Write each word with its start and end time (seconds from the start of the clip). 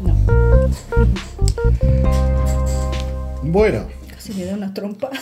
No, 0.00 0.14
Bueno, 3.42 3.86
casi 4.10 4.34
me 4.34 4.44
da 4.44 4.54
una 4.54 4.74
trompa. 4.74 5.10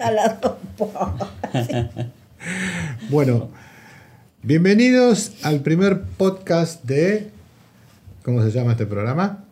A 0.00 0.10
la 0.10 0.40
trompa. 0.40 1.30
bueno. 3.10 3.50
Bienvenidos 4.42 5.32
al 5.42 5.60
primer 5.60 6.02
podcast 6.02 6.82
de... 6.84 7.30
¿Cómo 8.24 8.42
se 8.42 8.50
llama 8.50 8.72
este 8.72 8.84
programa? 8.84 9.44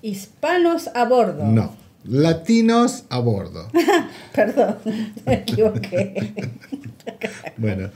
Hispanos 0.00 0.88
a 0.94 1.04
bordo. 1.04 1.44
No. 1.44 1.74
Latinos 2.04 3.04
a 3.10 3.18
bordo. 3.18 3.68
Perdón, 4.32 4.78
me 5.26 5.34
equivoqué. 5.34 6.32
Bueno, 7.58 7.90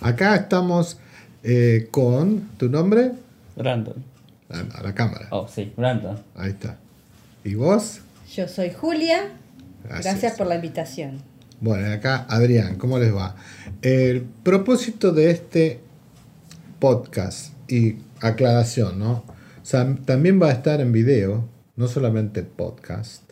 acá 0.00 0.36
estamos 0.36 0.98
eh, 1.42 1.88
con 1.90 2.48
tu 2.58 2.68
nombre 2.68 3.12
Brandon. 3.56 3.96
a, 4.48 4.78
a 4.78 4.82
la 4.82 4.94
cámara. 4.94 5.28
Oh, 5.30 5.48
sí, 5.48 5.72
Brandon. 5.76 6.18
Ahí 6.34 6.50
está. 6.50 6.78
¿Y 7.44 7.54
vos? 7.54 8.00
Yo 8.34 8.46
soy 8.48 8.70
Julia. 8.70 9.28
Gracias. 9.84 10.04
Gracias 10.04 10.38
por 10.38 10.46
la 10.46 10.56
invitación. 10.56 11.22
Bueno, 11.60 11.88
y 11.88 11.92
acá 11.92 12.26
Adrián, 12.28 12.76
¿cómo 12.76 12.98
les 12.98 13.14
va? 13.14 13.36
El 13.82 14.22
propósito 14.22 15.12
de 15.12 15.30
este 15.30 15.80
podcast 16.78 17.52
y 17.70 17.96
aclaración, 18.20 18.98
¿no? 18.98 19.12
O 19.12 19.64
sea, 19.64 19.94
también 20.04 20.40
va 20.40 20.48
a 20.48 20.52
estar 20.52 20.80
en 20.80 20.90
video, 20.92 21.46
no 21.76 21.86
solamente 21.86 22.42
podcast, 22.42 23.22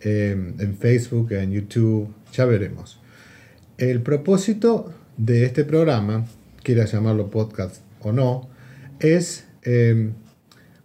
eh, 0.00 0.32
en 0.58 0.76
Facebook, 0.76 1.32
en 1.32 1.52
YouTube, 1.52 2.12
ya 2.32 2.44
veremos. 2.44 2.98
El 3.78 4.02
propósito 4.02 4.92
de 5.20 5.44
este 5.44 5.64
programa, 5.64 6.24
quiera 6.62 6.86
llamarlo 6.86 7.30
podcast 7.30 7.82
o 8.00 8.10
no, 8.10 8.48
es 9.00 9.44
eh, 9.64 10.12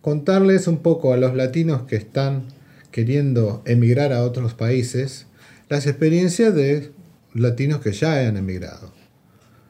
contarles 0.02 0.68
un 0.68 0.80
poco 0.80 1.14
a 1.14 1.18
los 1.18 1.36
latinos 1.36 1.84
que 1.84 1.96
están 1.96 2.44
queriendo 2.92 3.64
emigrar 3.66 4.12
a 4.12 4.24
otros 4.24 4.54
países 4.54 5.28
las 5.70 5.88
experiencias 5.88 6.54
de 6.54 6.92
latinos 7.34 7.80
que 7.80 7.94
ya 7.94 8.28
han 8.28 8.36
emigrado. 8.36 8.92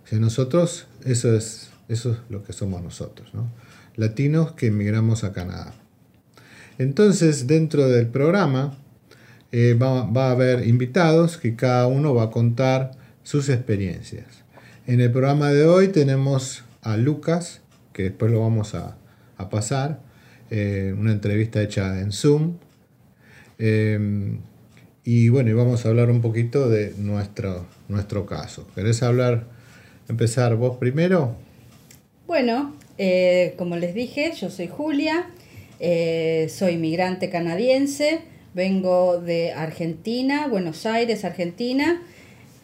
O 0.03 0.07
sea, 0.07 0.17
nosotros, 0.17 0.87
eso 1.05 1.35
es, 1.35 1.69
eso 1.87 2.13
es 2.13 2.17
lo 2.29 2.43
que 2.43 2.51
somos 2.51 2.81
nosotros, 2.81 3.35
¿no? 3.35 3.51
Latinos 3.95 4.53
que 4.53 4.67
emigramos 4.67 5.23
a 5.23 5.31
Canadá. 5.31 5.75
Entonces, 6.79 7.45
dentro 7.45 7.87
del 7.87 8.07
programa 8.07 8.75
eh, 9.51 9.75
va, 9.75 10.09
va 10.09 10.29
a 10.29 10.31
haber 10.31 10.67
invitados 10.67 11.37
que 11.37 11.55
cada 11.55 11.85
uno 11.85 12.15
va 12.15 12.23
a 12.23 12.31
contar 12.31 12.91
sus 13.21 13.49
experiencias. 13.49 14.44
En 14.87 15.01
el 15.01 15.11
programa 15.11 15.51
de 15.51 15.65
hoy 15.65 15.87
tenemos 15.87 16.63
a 16.83 16.95
Lucas, 16.95 17.61
que 17.91 18.03
después 18.03 18.31
lo 18.31 18.41
vamos 18.41 18.75
a, 18.75 18.97
a 19.35 19.49
pasar, 19.49 19.99
eh, 20.51 20.93
una 20.95 21.11
entrevista 21.11 21.59
hecha 21.59 21.99
en 22.01 22.11
Zoom. 22.11 22.57
Eh, 23.57 24.37
y 25.03 25.29
bueno, 25.29 25.49
y 25.49 25.53
vamos 25.53 25.85
a 25.85 25.89
hablar 25.89 26.11
un 26.11 26.21
poquito 26.21 26.69
de 26.69 26.93
nuestro, 26.99 27.65
nuestro 27.87 28.27
caso. 28.27 28.67
¿Querés 28.75 29.01
hablar, 29.01 29.47
empezar 30.07 30.55
vos 30.55 30.77
primero? 30.77 31.35
Bueno, 32.27 32.75
eh, 32.99 33.55
como 33.57 33.77
les 33.77 33.95
dije, 33.95 34.33
yo 34.39 34.51
soy 34.51 34.67
Julia, 34.67 35.31
eh, 35.79 36.45
soy 36.49 36.77
migrante 36.77 37.31
canadiense, 37.31 38.21
vengo 38.53 39.19
de 39.19 39.51
Argentina, 39.51 40.47
Buenos 40.47 40.85
Aires, 40.85 41.25
Argentina, 41.25 42.03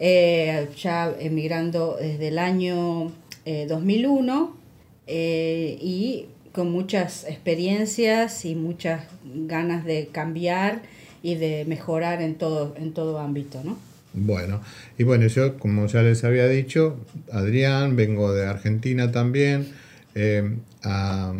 eh, 0.03 0.67
ya 0.81 1.15
emigrando 1.19 1.95
desde 2.01 2.29
el 2.29 2.39
año 2.39 3.11
eh, 3.45 3.67
2001 3.69 4.57
eh, 5.05 5.77
y 5.79 6.25
con 6.51 6.71
muchas 6.71 7.23
experiencias 7.25 8.43
y 8.45 8.55
muchas 8.55 9.03
ganas 9.23 9.85
de 9.85 10.07
cambiar 10.11 10.81
y 11.23 11.35
de 11.35 11.65
mejorar 11.65 12.21
en 12.21 12.35
todo, 12.35 12.73
en 12.77 12.93
todo 12.93 13.19
ámbito, 13.19 13.61
¿no? 13.63 13.77
Bueno, 14.13 14.59
y 14.97 15.03
bueno, 15.03 15.27
yo 15.27 15.57
como 15.59 15.85
ya 15.85 16.01
les 16.01 16.23
había 16.25 16.47
dicho, 16.47 16.97
Adrián, 17.31 17.95
vengo 17.95 18.33
de 18.33 18.45
Argentina 18.47 19.11
también. 19.11 19.67
eh, 20.15 20.57
a- 20.83 21.33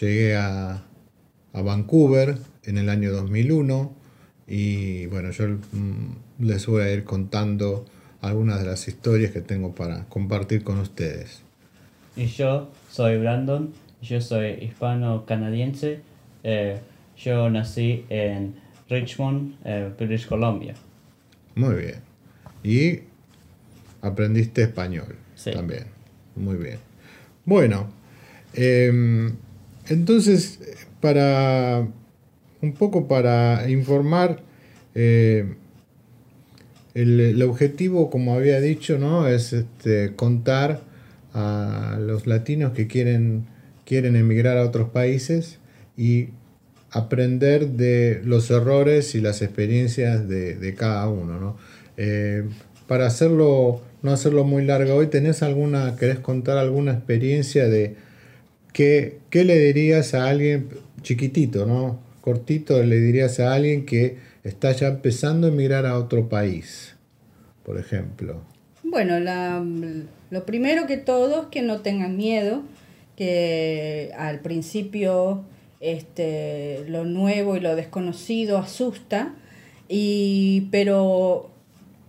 llegué 0.00 0.36
a, 0.36 0.82
a 1.52 1.62
Vancouver 1.62 2.38
en 2.64 2.78
el 2.78 2.88
año 2.88 3.12
2001 3.12 3.92
y 4.46 5.06
bueno, 5.06 5.30
yo 5.32 5.48
mm, 5.48 6.27
les 6.38 6.66
voy 6.66 6.82
a 6.82 6.92
ir 6.92 7.04
contando 7.04 7.84
algunas 8.20 8.60
de 8.60 8.66
las 8.66 8.88
historias 8.88 9.32
que 9.32 9.40
tengo 9.40 9.74
para 9.74 10.04
compartir 10.04 10.62
con 10.64 10.78
ustedes. 10.78 11.40
Y 12.16 12.26
yo 12.26 12.70
soy 12.90 13.18
Brandon. 13.18 13.72
Yo 14.02 14.20
soy 14.20 14.50
hispano-canadiense. 14.62 16.00
Eh, 16.44 16.78
yo 17.16 17.50
nací 17.50 18.04
en 18.08 18.54
Richmond, 18.88 19.54
eh, 19.64 19.90
British 19.98 20.26
Columbia. 20.26 20.74
Muy 21.54 21.74
bien. 21.74 21.96
Y 22.62 23.00
aprendiste 24.02 24.62
español 24.62 25.16
Sí. 25.34 25.50
también. 25.52 25.84
Muy 26.36 26.56
bien. 26.56 26.78
Bueno, 27.44 27.88
em, 28.54 29.34
entonces, 29.88 30.60
para 31.00 31.86
un 32.60 32.72
poco 32.74 33.06
para 33.08 33.68
informar, 33.70 34.42
eh, 34.94 35.54
el, 36.94 37.20
el 37.20 37.42
objetivo, 37.42 38.10
como 38.10 38.34
había 38.34 38.60
dicho, 38.60 38.98
¿no? 38.98 39.28
es 39.28 39.52
este, 39.52 40.14
contar 40.16 40.80
a 41.34 41.98
los 42.00 42.26
latinos 42.26 42.72
que 42.72 42.86
quieren, 42.86 43.46
quieren 43.84 44.16
emigrar 44.16 44.58
a 44.58 44.64
otros 44.64 44.90
países 44.90 45.58
y 45.96 46.28
aprender 46.90 47.68
de 47.68 48.20
los 48.24 48.50
errores 48.50 49.14
y 49.14 49.20
las 49.20 49.42
experiencias 49.42 50.28
de, 50.28 50.54
de 50.54 50.74
cada 50.74 51.08
uno, 51.08 51.38
¿no? 51.38 51.56
Eh, 51.96 52.44
para 52.86 53.06
hacerlo, 53.06 53.82
no 54.02 54.12
hacerlo 54.12 54.44
muy 54.44 54.64
largo 54.64 54.94
hoy, 54.94 55.08
¿tenés 55.08 55.42
alguna, 55.42 55.96
querés 55.96 56.18
contar 56.20 56.56
alguna 56.56 56.92
experiencia 56.92 57.68
de 57.68 57.96
qué, 58.72 59.18
qué 59.28 59.44
le 59.44 59.58
dirías 59.58 60.14
a 60.14 60.28
alguien 60.28 60.68
chiquitito, 61.02 61.66
¿no? 61.66 62.00
Cortito, 62.22 62.82
le 62.82 62.98
dirías 62.98 63.40
a 63.40 63.54
alguien 63.54 63.84
que 63.84 64.16
está 64.48 64.72
ya 64.72 64.88
empezando 64.88 65.46
a 65.46 65.50
emigrar 65.50 65.86
a 65.86 65.98
otro 65.98 66.28
país, 66.28 66.96
por 67.64 67.78
ejemplo? 67.78 68.42
Bueno, 68.82 69.18
lo 70.30 70.46
primero 70.46 70.86
que 70.86 70.96
todo 70.96 71.42
es 71.42 71.48
que 71.48 71.62
no 71.62 71.80
tengan 71.80 72.16
miedo, 72.16 72.62
que 73.16 74.12
al 74.16 74.40
principio 74.40 75.44
este, 75.80 76.84
lo 76.88 77.04
nuevo 77.04 77.56
y 77.56 77.60
lo 77.60 77.76
desconocido 77.76 78.58
asusta, 78.58 79.34
y, 79.88 80.68
pero 80.70 81.50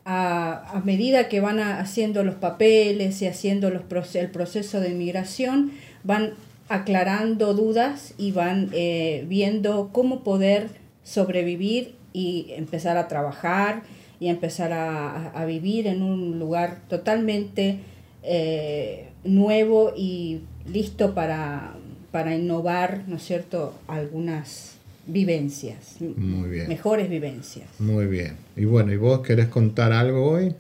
a, 0.06 0.82
medida 0.86 1.30
que 1.30 1.40
van 1.42 1.60
haciendo 1.60 2.24
los 2.24 2.36
papeles 2.36 3.22
y 3.22 3.28
haciendo 3.28 3.70
los, 3.70 4.16
el 4.16 4.32
proceso 4.32 4.80
de 4.80 4.92
inmigración, 4.92 5.72
van 6.04 6.34
aclarando 6.70 7.54
dudas 7.54 8.14
y 8.18 8.32
van 8.32 8.70
eh, 8.74 9.26
viendo 9.28 9.90
cómo 9.92 10.24
poder 10.24 10.70
sobrevivir 11.04 11.99
y 12.14 12.48
empezar 12.52 12.98
a 12.98 13.08
trabajar 13.08 13.84
y 14.20 14.28
empezar 14.28 14.74
a, 14.74 15.30
a- 15.30 15.46
vivir 15.46 15.88
en 15.88 16.02
un 16.02 16.40
lugar 16.40 16.80
totalmente 16.90 17.80
eh, 18.24 19.08
nuevo 19.24 19.94
y 19.96 20.42
listo 20.72 21.14
para, 21.14 21.74
para 22.12 22.36
innovar, 22.36 23.04
¿no 23.08 23.16
es 23.18 23.24
cierto?, 23.24 23.74
algunas 23.88 24.76
vivencias, 25.08 25.96
Muy 26.02 26.50
bien. 26.50 26.68
mejores 26.68 27.10
vivencias. 27.10 27.68
Muy 27.80 28.06
bien. 28.06 28.36
Y 28.56 28.66
bueno, 28.66 28.92
¿y 28.92 28.98
vos 28.98 29.22
querés 29.22 29.48
contar 29.48 29.92
algo 29.94 30.30
hoy? 30.30 30.54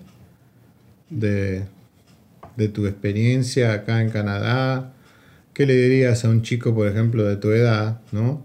De, 1.09 1.63
de 2.56 2.68
tu 2.69 2.85
experiencia 2.85 3.74
acá 3.74 4.01
en 4.01 4.09
Canadá. 4.09 4.94
¿Qué 5.53 5.65
le 5.65 5.75
dirías 5.75 6.24
a 6.25 6.29
un 6.29 6.41
chico, 6.44 6.74
por 6.74 6.88
ejemplo, 6.88 7.24
de 7.25 7.35
tu 7.38 7.51
edad, 7.51 8.00
¿no? 8.12 8.44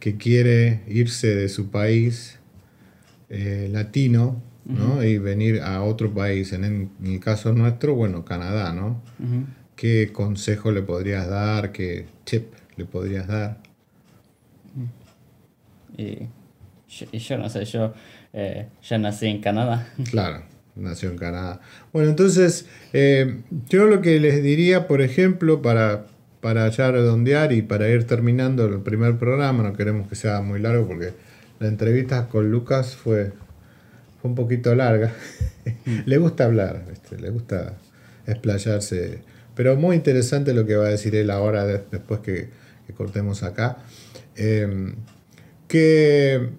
Que 0.00 0.16
quiere 0.16 0.80
irse 0.88 1.34
de 1.34 1.48
su 1.48 1.70
país 1.70 2.37
eh, 3.30 3.68
latino, 3.70 4.42
¿no? 4.64 5.02
Y 5.02 5.18
venir 5.18 5.60
a 5.62 5.82
otro 5.82 6.12
país. 6.12 6.52
En, 6.52 6.64
el- 6.64 6.88
en 7.02 7.12
el 7.14 7.20
caso 7.20 7.52
nuestro, 7.52 7.94
bueno, 7.94 8.24
Canadá, 8.24 8.72
¿no? 8.72 9.02
¿Qué 9.76 10.10
consejo 10.12 10.72
le 10.72 10.82
podrías 10.82 11.28
dar? 11.28 11.72
¿Qué 11.72 12.06
tip 12.24 12.52
le 12.76 12.84
podrías 12.84 13.26
dar? 13.28 13.58
Y, 15.96 16.18
yo, 16.88 17.06
y 17.12 17.18
yo 17.18 17.38
no 17.38 17.48
sé, 17.48 17.64
yo 17.64 17.92
eh, 18.32 18.68
ya 18.82 18.98
nací 18.98 19.26
en 19.26 19.40
Canadá. 19.40 19.88
Claro, 20.10 20.42
nació 20.76 21.10
en 21.10 21.16
Canadá. 21.18 21.60
Bueno, 21.92 22.10
entonces, 22.10 22.66
eh, 22.92 23.40
yo 23.68 23.86
lo 23.86 24.00
que 24.00 24.20
les 24.20 24.42
diría, 24.42 24.86
por 24.86 25.00
ejemplo, 25.02 25.60
para, 25.62 26.06
para 26.40 26.68
ya 26.68 26.90
redondear 26.90 27.52
y 27.52 27.62
para 27.62 27.88
ir 27.88 28.04
terminando 28.06 28.66
el 28.66 28.80
primer 28.80 29.18
programa, 29.18 29.62
no 29.62 29.72
queremos 29.74 30.08
que 30.08 30.14
sea 30.14 30.40
muy 30.40 30.60
largo 30.60 30.86
porque 30.86 31.12
la 31.60 31.68
entrevista 31.68 32.28
con 32.28 32.50
Lucas 32.50 32.96
fue, 32.96 33.32
fue 34.20 34.30
un 34.30 34.34
poquito 34.34 34.74
larga. 34.74 35.12
le 36.06 36.18
gusta 36.18 36.44
hablar, 36.44 36.84
¿viste? 36.88 37.18
le 37.18 37.30
gusta 37.30 37.76
explayarse 38.26 39.22
pero 39.58 39.74
muy 39.74 39.96
interesante 39.96 40.54
lo 40.54 40.64
que 40.64 40.76
va 40.76 40.86
a 40.86 40.90
decir 40.90 41.16
él 41.16 41.32
ahora, 41.32 41.66
después 41.66 42.20
que, 42.20 42.48
cortemos 42.96 43.42
acá. 43.42 43.78
Em, 44.36 44.94
que 45.66 46.50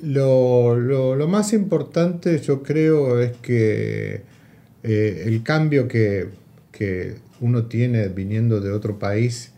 lo, 0.00 1.26
más 1.28 1.52
importante 1.52 2.38
yo 2.38 2.62
creo 2.62 3.20
es 3.20 3.32
que 3.36 4.22
eh, 4.82 5.24
el 5.26 5.42
cambio 5.42 5.86
que, 5.86 6.30
uno 7.42 7.66
tiene 7.66 8.08
viniendo 8.08 8.62
de 8.62 8.70
otro 8.70 8.98
país 8.98 9.52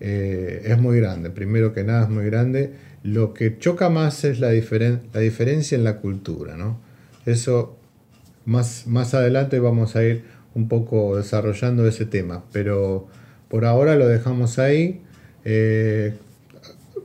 eh, 0.00 0.64
es 0.66 0.78
muy 0.78 0.98
grande. 0.98 1.30
Primero 1.30 1.72
que 1.72 1.82
nada 1.82 2.02
es 2.02 2.10
muy 2.10 2.26
grande. 2.26 2.74
Lo 3.04 3.34
que 3.34 3.58
choca 3.58 3.90
más 3.90 4.24
es 4.24 4.40
la, 4.40 4.48
la 4.48 5.20
diferencia 5.20 5.76
en 5.76 5.84
la 5.84 5.98
cultura. 5.98 6.56
¿no? 6.56 6.80
Eso 7.26 7.76
más, 8.46 8.86
más 8.86 9.12
adelante 9.12 9.60
vamos 9.60 9.94
a 9.94 10.02
ir 10.02 10.24
un 10.54 10.68
poco 10.68 11.16
desarrollando 11.16 11.86
ese 11.86 12.06
tema. 12.06 12.44
Pero 12.50 13.06
por 13.48 13.66
ahora 13.66 13.94
lo 13.96 14.08
dejamos 14.08 14.58
ahí. 14.58 15.02
Eh, 15.44 16.14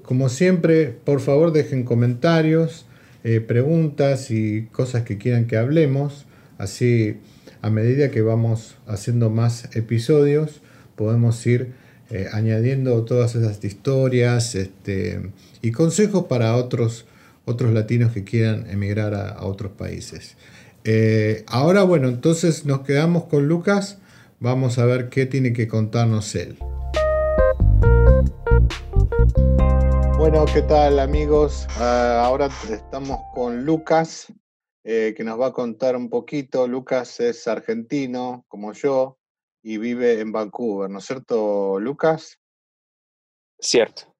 como 0.01 0.30
siempre, 0.30 0.88
por 1.04 1.19
favor 1.19 1.51
dejen 1.51 1.84
comentarios, 1.84 2.86
eh, 3.25 3.42
preguntas 3.42 4.31
y 4.31 4.68
cosas 4.72 5.04
que 5.04 5.18
quieran 5.18 5.48
que 5.48 5.57
hablemos. 5.57 6.25
Así, 6.57 7.18
a 7.62 7.69
medida 7.69 8.10
que 8.10 8.22
vamos 8.22 8.78
haciendo 8.88 9.30
más 9.30 9.75
episodios, 9.75 10.62
podemos 10.96 11.46
ir 11.46 11.74
eh, 12.11 12.27
añadiendo 12.31 13.06
todas 13.06 13.35
esas 13.35 13.63
historias 13.63 14.56
este, 14.56 15.31
y 15.61 15.71
consejos 15.71 16.25
para 16.25 16.56
otros, 16.56 17.06
otros 17.45 17.71
latinos 17.71 18.11
que 18.13 18.23
quieran 18.23 18.67
emigrar 18.67 19.13
a, 19.13 19.45
otros 19.45 19.73
países. 19.73 20.35
Eh, 20.85 21.44
ahora, 21.45 21.83
bueno, 21.83 22.07
entonces 22.07 22.65
nos 22.65 22.81
quedamos 22.81 23.25
con 23.25 23.47
Lucas. 23.47 24.00
Vamos 24.39 24.79
a 24.79 24.85
ver 24.85 25.09
qué 25.09 25.27
tiene 25.27 25.53
que 25.53 25.67
contarnos 25.67 26.33
él. 26.33 26.57
Bueno, 30.17 30.45
¿qué 30.51 30.63
tal 30.63 30.97
amigos? 30.97 31.67
Ah, 31.77 32.23
ahora 32.25 32.50
estamos 32.71 33.19
con 33.35 33.65
Lucas, 33.65 34.33
eh, 34.83 35.13
que 35.15 35.23
nos 35.23 35.39
va 35.39 35.47
a 35.47 35.53
contar 35.53 35.95
un 35.95 36.09
poquito. 36.09 36.67
Lucas 36.67 37.19
es 37.19 37.47
argentino, 37.47 38.45
como 38.47 38.73
yo, 38.73 39.19
y 39.61 39.77
vive 39.77 40.19
en 40.19 40.31
Vancouver, 40.31 40.89
¿no 40.89 41.00
es 41.00 41.06
cierto, 41.06 41.79
Lucas? 41.79 42.39
Cierto. 43.59 44.15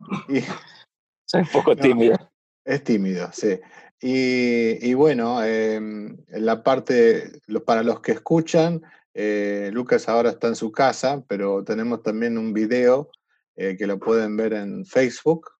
Soy 1.24 1.40
un 1.42 1.48
poco 1.48 1.76
tímido. 1.76 2.16
es 2.64 2.84
tímido, 2.84 3.30
sí. 3.32 3.58
Y, 4.00 4.94
bueno, 4.94 5.42
em, 5.42 6.16
la 6.28 6.62
parte, 6.62 7.40
para 7.66 7.82
los 7.82 8.00
que 8.00 8.12
escuchan, 8.12 8.80
eh, 9.12 9.70
Lucas 9.72 10.08
ahora 10.08 10.30
está 10.30 10.46
en 10.46 10.54
su 10.54 10.70
casa, 10.70 11.24
pero 11.26 11.64
tenemos 11.64 12.02
también 12.02 12.38
un 12.38 12.52
video 12.52 13.10
eh, 13.56 13.76
que 13.76 13.88
lo 13.88 13.98
pueden 13.98 14.36
ver 14.36 14.52
en 14.52 14.86
Facebook, 14.86 15.50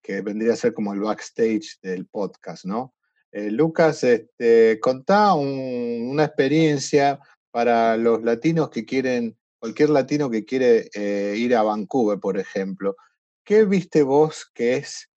que 0.00 0.20
vendría 0.20 0.52
a 0.52 0.56
ser 0.56 0.74
como 0.74 0.94
el 0.94 1.00
backstage 1.00 1.80
del 1.82 2.06
podcast, 2.06 2.64
¿no? 2.64 2.94
Eh, 3.32 3.50
Lucas, 3.50 4.04
este, 4.04 4.78
contá 4.80 5.34
una 5.34 6.24
experiencia 6.24 7.18
para 7.50 7.96
los 7.96 8.22
latinos 8.22 8.70
que 8.70 8.84
quieren, 8.84 9.36
cualquier 9.58 9.90
latino 9.90 10.30
que 10.30 10.44
quiere 10.44 10.88
eh, 10.94 11.34
ir 11.36 11.54
a 11.56 11.62
Vancouver, 11.62 12.18
por 12.18 12.38
ejemplo. 12.38 12.96
¿Qué 13.44 13.64
viste 13.64 14.02
vos 14.02 14.50
que 14.54 14.76
es 14.76 15.10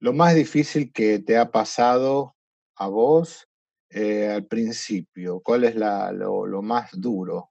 lo 0.00 0.12
más 0.12 0.34
difícil 0.34 0.92
que 0.92 1.18
te 1.18 1.38
ha 1.38 1.50
pasado 1.50 2.36
a 2.76 2.88
vos 2.88 3.48
al 3.90 4.44
principio? 4.46 5.40
¿Cuál 5.40 5.64
es 5.64 5.74
lo, 5.76 6.62
más 6.62 6.90
duro? 6.92 7.50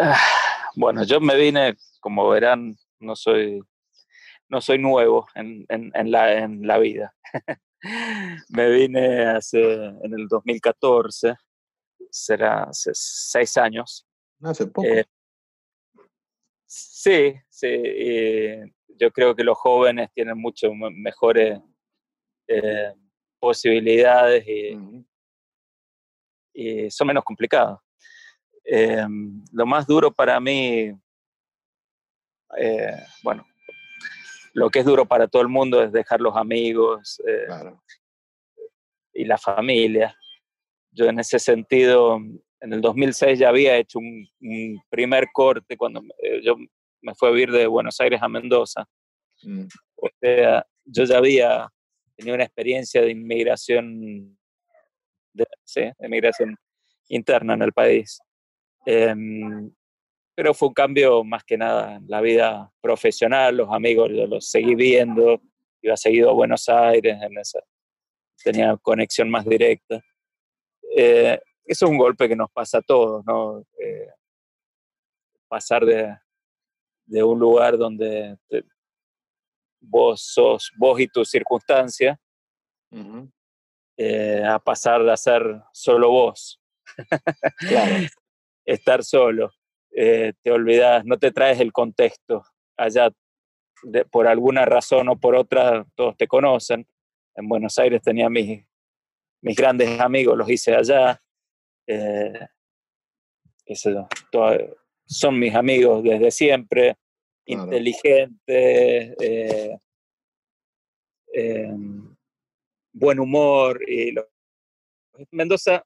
Ah, 0.00 0.18
bueno, 0.76 1.04
yo 1.04 1.20
me 1.20 1.36
vine, 1.36 1.76
como 2.00 2.28
verán, 2.28 2.76
no 2.98 3.14
soy, 3.14 3.62
no 4.48 4.60
soy 4.60 4.78
nuevo 4.78 5.26
en, 5.34 5.66
la, 6.10 6.78
vida. 6.78 7.14
me 8.48 8.70
vine 8.70 9.26
hace, 9.26 9.74
en 9.84 10.12
el 10.18 10.28
2014, 10.28 11.34
será 12.10 12.64
hace 12.64 12.90
seis 12.94 13.56
años. 13.56 14.06
Hace 14.42 14.66
poco. 14.66 14.86
Eh, 14.86 15.04
sí, 16.66 17.34
sí. 17.48 17.68
yo 18.98 19.10
creo 19.10 19.34
que 19.34 19.44
los 19.44 19.58
jóvenes 19.58 20.10
tienen 20.14 20.38
mucho 20.38 20.72
mejores 20.74 21.60
eh, 22.48 22.92
posibilidades 23.38 24.46
y, 24.46 25.06
y 26.54 26.90
son 26.90 27.08
menos 27.08 27.24
complicados. 27.24 27.80
Em, 28.64 29.44
lo 29.52 29.66
más 29.66 29.86
duro 29.86 30.10
para 30.10 30.40
mí, 30.40 30.90
eh, 32.56 32.96
bueno, 33.22 33.46
lo 34.54 34.70
que 34.70 34.78
es 34.78 34.84
duro 34.84 35.04
para 35.06 35.26
todo 35.28 35.42
el 35.42 35.48
mundo 35.48 35.82
es 35.82 35.92
dejar 35.92 36.20
los 36.20 36.36
amigos 36.36 37.20
eh, 37.26 37.46
y 39.12 39.24
la 39.24 39.36
familia. 39.36 40.16
Yo 40.92 41.06
en 41.06 41.18
ese 41.18 41.40
sentido, 41.40 42.16
en 42.60 42.72
el 42.72 42.80
2006 42.80 43.38
ya 43.38 43.48
había 43.48 43.76
hecho 43.76 43.98
un, 43.98 44.28
primer 44.88 45.26
corte 45.32 45.76
cuando 45.76 46.02
eh, 46.22 46.40
yo 46.42 46.56
me 47.02 47.14
fui 47.16 47.28
a 47.28 47.32
vivir 47.32 47.50
de 47.50 47.66
Buenos 47.66 48.00
Aires 48.00 48.22
a 48.22 48.28
Mendoza. 48.28 48.86
Mm. 49.42 49.66
O 49.96 50.08
sea, 50.20 50.64
yo 50.84 51.04
ya 51.04 51.18
había 51.18 51.68
tenido 52.16 52.36
una 52.36 52.44
experiencia 52.44 53.02
de 53.02 53.10
inmigración, 53.10 54.38
de, 55.32 55.46
sí, 55.64 55.80
de 55.80 56.06
inmigración 56.06 56.56
interna 57.08 57.54
en 57.54 57.62
el 57.62 57.72
país. 57.72 58.20
Em, 58.86 59.72
pero 60.34 60.54
fue 60.54 60.68
un 60.68 60.74
cambio 60.74 61.24
más 61.24 61.44
que 61.44 61.56
nada 61.56 61.96
en 61.96 62.04
la 62.08 62.20
vida 62.20 62.72
profesional, 62.80 63.56
los 63.56 63.72
amigos 63.72 64.10
yo 64.10 64.26
los 64.26 64.50
seguí 64.50 64.74
viendo, 64.74 65.40
iba 65.80 65.96
seguido 65.96 66.30
a 66.30 66.34
Buenos 66.34 66.68
Aires, 66.68 67.16
en 67.20 67.38
esa, 67.38 67.60
tenía 68.42 68.76
conexión 68.76 69.30
más 69.30 69.44
directa. 69.44 70.00
Eh, 70.96 71.40
eso 71.64 71.86
es 71.86 71.90
un 71.90 71.98
golpe 71.98 72.28
que 72.28 72.36
nos 72.36 72.50
pasa 72.50 72.78
a 72.78 72.82
todos, 72.82 73.24
¿no? 73.24 73.60
Eh, 73.78 74.08
pasar 75.48 75.84
de, 75.84 76.16
de, 77.06 77.22
un 77.22 77.38
lugar 77.38 77.78
donde 77.78 78.36
vos 79.80 80.22
sos 80.22 80.72
vos 80.76 80.98
y 81.00 81.06
tu 81.06 81.24
circunstancia 81.24 82.18
eh, 83.96 84.42
a 84.44 84.58
pasar 84.58 85.04
de 85.04 85.16
ser 85.16 85.42
solo 85.72 86.10
vos. 86.10 86.60
claro 87.58 87.94
estar 88.64 89.04
solo, 89.04 89.50
eh, 89.94 90.32
te 90.42 90.50
olvidas, 90.50 91.04
no 91.04 91.18
te 91.18 91.30
traes 91.30 91.60
el 91.60 91.72
contexto. 91.72 92.44
Allá, 92.76 93.10
por 94.10 94.26
alguna 94.26 94.64
razón 94.64 95.08
o 95.08 95.16
por 95.16 95.34
otra, 95.34 95.86
todos 95.94 96.16
te 96.16 96.26
conocen. 96.26 96.86
En 97.34 97.48
Buenos 97.48 97.78
Aires 97.78 98.02
tenía 98.02 98.28
mis, 98.28 98.64
mis 99.42 99.56
grandes 99.56 100.00
amigos, 100.00 100.36
los 100.36 100.50
hice 100.50 100.74
allá. 100.74 101.20
Eh, 101.86 102.46
son 105.06 105.38
mis 105.38 105.54
amigos 105.54 106.02
desde 106.02 106.30
siempre, 106.30 106.96
inteligentes, 107.46 108.36
eh, 109.20 109.78
em, 111.32 112.16
buen 112.92 113.20
humor. 113.20 113.80
Y 113.88 114.14
Mendoza 115.30 115.84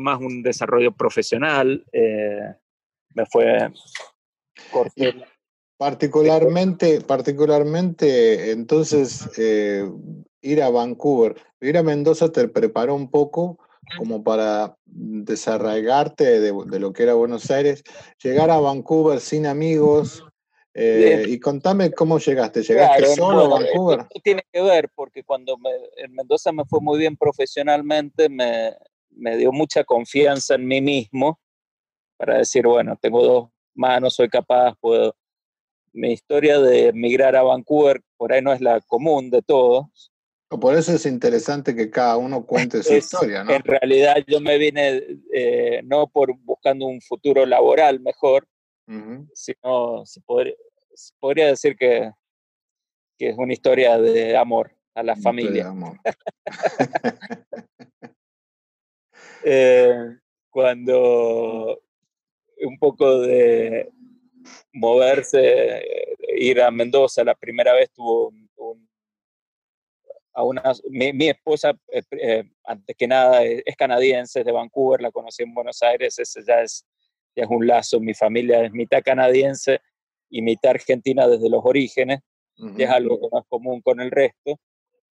más 0.00 0.20
un 0.20 0.42
desarrollo 0.42 0.92
profesional, 0.92 1.84
eh, 1.92 2.54
me 3.18 3.26
fue 3.26 3.70
Particularmente, 5.76 7.00
particularmente, 7.02 8.50
entonces, 8.50 9.28
eh, 9.38 9.88
ir 10.40 10.62
a 10.62 10.70
Vancouver, 10.70 11.36
ir 11.60 11.78
a 11.78 11.84
Mendoza 11.84 12.32
te 12.32 12.48
preparó 12.48 12.96
un 12.96 13.10
poco 13.10 13.58
como 13.96 14.22
para 14.22 14.76
desarraigarte 14.84 16.40
de, 16.40 16.80
lo 16.80 16.92
que 16.92 17.04
era 17.04 17.14
Buenos 17.14 17.50
Aires, 17.50 17.84
llegar 18.22 18.50
a 18.50 18.58
Vancouver 18.58 19.20
sin 19.20 19.46
amigos. 19.46 20.24
Eh, 20.74 21.24
y 21.28 21.40
contame 21.40 21.90
cómo 21.92 22.18
llegaste. 22.18 22.62
¿Llegaste 22.62 23.06
solo 23.16 23.46
a 23.46 23.48
Vancouver? 23.48 24.06
tiene 24.22 24.42
que 24.52 24.62
ver 24.62 24.90
porque 24.94 25.24
cuando 25.24 25.56
en 25.96 26.12
Mendoza 26.12 26.52
me 26.52 26.64
fue 26.66 26.80
muy 26.80 26.98
bien 26.98 27.16
profesionalmente, 27.16 28.28
me, 28.28 28.76
me 29.10 29.36
dio 29.36 29.50
mucha 29.50 29.82
confianza 29.84 30.56
en 30.56 30.66
mí 30.66 30.80
mismo 30.80 31.40
para 32.18 32.38
decir, 32.38 32.66
bueno, 32.66 32.98
tengo 33.00 33.24
dos 33.24 33.48
manos, 33.74 34.14
soy 34.14 34.28
capaz, 34.28 34.74
puedo. 34.80 35.16
Mi 35.94 36.12
historia 36.12 36.60
de 36.60 36.88
emigrar 36.88 37.34
a 37.34 37.42
Vancouver 37.42 38.02
por 38.18 38.32
ahí 38.32 38.42
no 38.42 38.52
es 38.52 38.60
la 38.60 38.80
común 38.82 39.30
de 39.30 39.40
todos. 39.40 40.12
Por 40.48 40.74
eso 40.74 40.92
es 40.92 41.06
interesante 41.06 41.74
que 41.74 41.90
cada 41.90 42.16
uno 42.16 42.44
cuente 42.44 42.82
su 42.82 42.94
historia, 42.94 43.42
¿no? 43.42 43.52
En 43.52 43.62
realidad 43.62 44.16
yo 44.26 44.40
me 44.40 44.58
vine 44.58 45.02
eh, 45.32 45.80
no 45.84 46.06
por 46.08 46.34
buscando 46.38 46.86
un 46.86 47.00
futuro 47.00 47.46
laboral 47.46 48.00
mejor, 48.00 48.46
sino 49.34 50.06
se 50.06 50.20
podría, 50.22 50.54
podría, 51.20 51.48
decir 51.48 51.76
que, 51.76 52.10
que 53.18 53.28
es 53.30 53.36
una 53.36 53.52
historia 53.52 53.98
de 53.98 54.36
amor 54.36 54.74
a 54.94 55.02
la 55.02 55.16
familia. 55.16 55.68
amor. 55.68 55.98
Eh, 59.44 60.18
cuando 60.50 61.80
un 62.64 62.78
poco 62.78 63.20
de 63.20 63.90
moverse, 64.72 65.82
ir 66.36 66.60
a 66.62 66.70
Mendoza, 66.70 67.24
la 67.24 67.34
primera 67.34 67.72
vez 67.74 67.90
tuvo 67.92 68.32
a 70.38 70.44
una, 70.44 70.62
mi, 70.88 71.28
esposa, 71.28 71.76
eh, 71.90 72.02
eh, 72.12 72.44
antes 72.64 72.96
que 72.96 73.08
nada, 73.08 73.42
es, 73.42 73.76
canadiense, 73.76 74.38
es 74.38 74.46
de 74.46 74.52
Vancouver, 74.52 75.00
la 75.00 75.10
conocí 75.10 75.42
en 75.42 75.52
Buenos 75.52 75.82
Aires, 75.82 76.16
ese 76.16 76.44
ya 76.46 76.60
es, 76.62 76.86
ya 77.34 77.42
es 77.42 77.50
un 77.50 77.66
lazo, 77.66 77.98
mi 77.98 78.14
familia 78.14 78.64
es 78.64 78.70
mitad 78.70 79.02
canadiense 79.02 79.80
y 80.30 80.40
mitad 80.42 80.70
argentina 80.70 81.26
desde 81.26 81.50
los 81.50 81.60
orígenes, 81.64 82.20
es 82.76 82.88
algo 82.88 83.20
que 83.20 83.28
no 83.32 83.40
es 83.40 83.46
común 83.48 83.80
con 83.80 84.00
el 84.00 84.12
resto. 84.12 84.60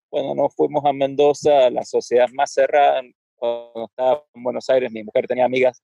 Cuando 0.10 0.36
nos 0.36 0.56
fuimos 0.56 0.86
a 0.86 0.94
Mendoza, 0.94 1.70
la 1.70 1.84
sociedad 1.84 2.30
más 2.34 2.54
cerrada, 2.54 3.02
cuando 3.36 3.86
estaba 3.86 4.24
en 4.34 4.44
Buenos 4.44 4.70
Aires, 4.70 4.92
mi 4.92 5.04
mujer 5.04 5.28
tenía 5.28 5.44
amigas, 5.44 5.82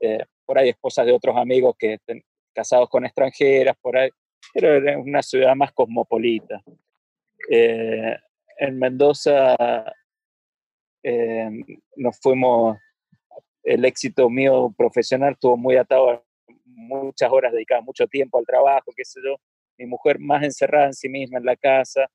eh, 0.00 0.24
por 0.44 0.58
ahí 0.58 0.70
esposas 0.70 1.06
de 1.06 1.12
otros 1.12 1.36
amigos 1.36 1.74
que 1.78 1.98
casados 2.54 2.88
con 2.88 3.04
extranjeras, 3.04 3.76
por 3.80 3.96
ahí, 3.96 4.10
pero 4.52 4.74
era 4.74 4.98
una 4.98 5.22
ciudad 5.22 5.54
más 5.54 5.72
cosmopolita. 5.72 6.62
Eh, 7.50 8.16
en 8.58 8.78
Mendoza 8.78 9.56
eh, 11.02 11.50
nos 11.96 12.18
fuimos, 12.20 12.78
el 13.62 13.84
éxito 13.84 14.30
mío 14.30 14.72
profesional 14.76 15.32
estuvo 15.32 15.56
muy 15.56 15.76
atado 15.76 16.10
a 16.10 16.22
muchas 16.64 17.30
horas 17.30 17.52
dedicadas, 17.52 17.84
mucho 17.84 18.06
tiempo 18.06 18.38
al 18.38 18.46
trabajo, 18.46 18.92
qué 18.96 19.04
sé 19.04 19.20
yo. 19.24 19.36
Mi 19.76 19.86
mujer 19.86 20.18
más 20.18 20.42
encerrada 20.44 20.86
en 20.86 20.94
sí 20.94 21.08
misma 21.08 21.38
en 21.38 21.44
la 21.44 21.56
casa. 21.56 22.08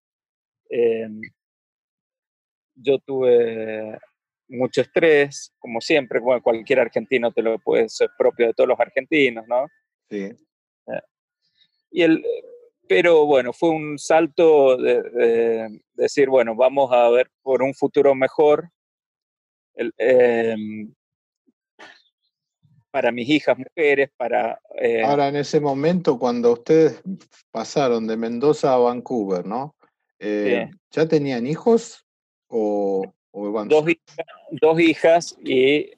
Eh, 0.69 1.07
yo 2.75 2.98
tuve 3.00 4.00
mucho 4.49 4.81
estrés, 4.81 5.53
como 5.59 5.79
siempre, 5.79 6.19
como 6.19 6.41
cualquier 6.41 6.79
argentino 6.81 7.31
te 7.31 7.41
lo 7.41 7.59
puede 7.59 7.87
ser 7.89 8.09
propio 8.17 8.47
de 8.47 8.53
todos 8.53 8.67
los 8.67 8.79
argentinos, 8.79 9.45
¿no? 9.47 9.67
Sí. 10.09 10.23
Eh, 10.87 11.01
y 11.91 12.01
el, 12.01 12.23
pero 12.89 13.27
bueno, 13.27 13.53
fue 13.53 13.69
un 13.69 13.99
salto 13.99 14.75
de, 14.75 15.79
decir, 15.93 16.27
bueno, 16.27 16.55
vamos 16.55 16.91
a 16.91 17.07
ver 17.09 17.29
por 17.43 17.61
un 17.61 17.75
futuro 17.75 18.15
mejor. 18.15 18.67
Em, 19.75 20.91
para 22.89 23.11
mis 23.11 23.29
hijas 23.29 23.55
mujeres, 23.55 24.09
para... 24.17 24.59
Eh, 24.81 25.03
Ahora, 25.03 25.27
en 25.27 25.35
ese 25.35 25.59
momento, 25.59 26.17
cuando 26.17 26.53
ustedes 26.53 26.99
pasaron 27.51 28.07
de 28.07 28.17
Mendoza 28.17 28.73
a 28.73 28.77
Vancouver, 28.77 29.45
¿no? 29.45 29.75
Eh, 30.17 30.67
¿Ya 30.89 31.07
tenían 31.07 31.45
hijos 31.45 32.03
o, 32.47 33.03
dos, 33.67 33.86
dos 34.51 34.79
hijas 34.79 35.38
y 35.43 35.91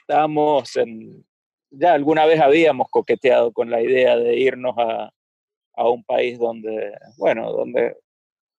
estábamos 0.00 0.76
en... 0.76 1.24
Ya 1.70 1.92
alguna 1.92 2.24
vez 2.24 2.40
habíamos 2.40 2.88
coqueteado 2.88 3.52
con 3.52 3.70
la 3.70 3.82
idea 3.82 4.16
de 4.16 4.38
irnos 4.38 4.74
a, 4.78 5.12
a 5.74 5.88
un 5.88 6.02
país 6.02 6.38
donde, 6.38 6.92
bueno, 7.18 7.52
donde 7.52 7.96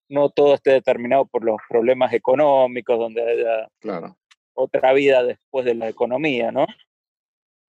no 0.08 0.30
todo 0.30 0.54
esté 0.54 0.72
determinado 0.72 1.26
por 1.26 1.44
los 1.44 1.56
problemas 1.68 2.12
económicos, 2.12 2.98
donde 2.98 3.22
haya 3.22 3.68
claro. 3.80 4.16
otra 4.54 4.92
vida 4.92 5.22
después 5.22 5.64
de 5.64 5.74
la 5.74 5.88
economía, 5.88 6.50
¿no? 6.50 6.66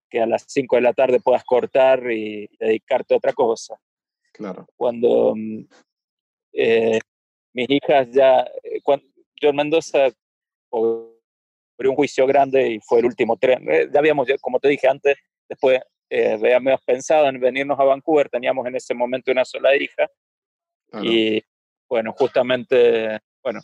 Que 0.10 0.22
a 0.22 0.26
las 0.26 0.46
5 0.48 0.76
de 0.78 0.82
la 0.82 0.94
tarde 0.94 1.20
puedas 1.20 1.44
cortar 1.44 2.12
y 2.12 2.48
dedicarte 2.60 3.14
a 3.14 3.18
otra 3.18 3.34
cosa. 3.34 3.80
Claro. 4.34 4.68
Cuando 4.76 5.36
eh, 6.54 7.00
mis 7.54 7.70
hijas 7.70 8.10
ya, 8.12 8.42
eh, 8.64 8.82
cuando, 8.84 9.06
yo 9.42 9.50
en 9.50 9.56
Mendoza 9.56 10.10
un 10.72 11.96
juicio 11.96 12.26
grande 12.28 12.68
y 12.68 12.80
fue 12.80 13.00
el 13.00 13.06
último 13.06 13.38
tren. 13.38 13.70
Eh, 13.70 13.90
ya 13.92 14.00
habíamos, 14.00 14.28
como 14.42 14.60
te 14.60 14.70
dije 14.70 14.88
antes, 14.88 15.18
después 15.48 15.80
eh, 16.10 16.34
habíamos 16.34 16.84
pensado 16.84 17.28
en 17.28 17.40
venirnos 17.40 17.80
a 17.80 17.84
Vancouver, 17.84 18.30
teníamos 18.30 18.66
en 18.68 18.76
ese 18.76 18.94
momento 18.94 19.32
una 19.32 19.46
sola 19.46 19.76
hija. 19.76 20.08
Y 21.04 21.42
bueno, 21.88 22.14
justamente, 22.14 23.20
bueno, 23.44 23.60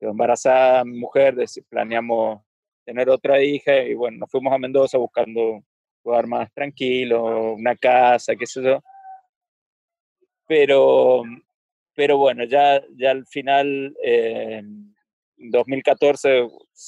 embarazada 0.00 0.84
mujer, 0.84 1.34
planeamos 1.68 2.40
tener 2.84 3.10
otra 3.10 3.42
hija 3.42 3.82
y 3.82 3.94
bueno, 3.94 4.18
nos 4.18 4.30
fuimos 4.30 4.52
a 4.52 4.58
Mendoza 4.58 4.96
buscando 4.96 5.40
un 5.40 5.66
lugar 6.04 6.26
más 6.26 6.52
tranquilo, 6.52 7.52
una 7.54 7.76
casa, 7.76 8.36
qué 8.36 8.46
sé 8.46 8.62
yo. 8.62 8.80
Pero, 10.46 11.22
pero 11.94 12.16
bueno, 12.16 12.44
ya, 12.44 12.80
ya 12.96 13.10
al 13.10 13.26
final 13.26 13.94
eh, 14.02 14.62
2014 15.38 16.38